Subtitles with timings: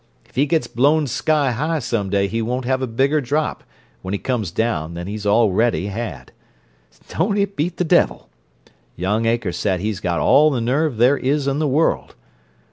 [0.25, 3.63] If he gets blown sky high some day he won't have a bigger drop,
[4.01, 6.31] when he comes down, than he's already had!
[7.09, 8.27] Don't it beat the devil!
[8.95, 12.15] Young Akers said he's got all the nerve there is in the world.